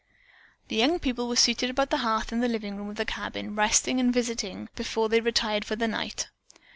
[0.69, 3.55] The young people were seated about the hearth in the living room of the cabin
[3.55, 6.27] resting and visiting before they retired for the night.